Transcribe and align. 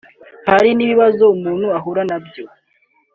Hari 0.49 0.69
n’ibibazo 0.73 1.23
umuntu 1.35 1.67
ahura 1.77 2.01
nabyo 2.09 2.43